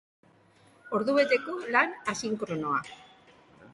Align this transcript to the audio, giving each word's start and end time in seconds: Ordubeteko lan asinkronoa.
Ordubeteko 0.99 1.57
lan 1.75 1.93
asinkronoa. 2.15 2.81